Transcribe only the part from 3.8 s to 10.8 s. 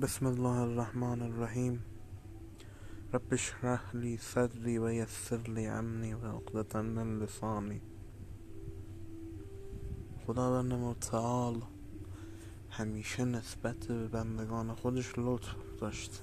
لي صدري ويسر لي لی وعقدة من لساني. خداوند